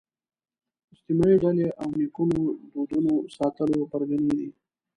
[0.93, 4.47] اجتماعي ډلې او نیکونو دودونو ساتلو پرګنې دي